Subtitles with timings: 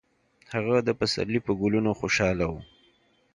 [0.53, 2.53] هغه د پسرلي په ګلونو خوشحاله و.